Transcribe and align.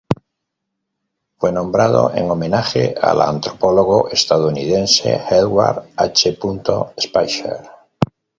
Fue 1.37 1.51
nombrado 1.51 2.11
en 2.15 2.31
homenaje 2.31 2.95
al 2.99 3.21
antropólogo 3.21 4.09
estadounidense 4.09 5.21
Edward 5.29 5.89
H. 5.95 6.39
Spicer. 6.99 7.59